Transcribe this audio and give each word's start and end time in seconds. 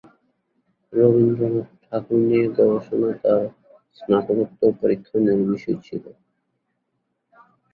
রবীন্দ্রনাথ 0.93 1.69
ঠাকুর 1.83 2.19
নিয়ে 2.21 2.45
গবেষণা 2.55 3.09
তার 3.23 3.41
স্নাতকোত্তর 3.97 4.71
পরীক্ষার 4.81 5.19
মূল 5.27 5.41
বিষয় 5.49 5.77
ছিলো। 5.85 6.11